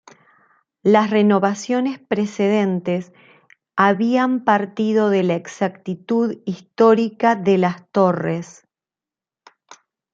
[0.81, 3.13] Las renovaciones precedentes
[3.75, 8.67] habían partido de la exactitud histórica de las torres.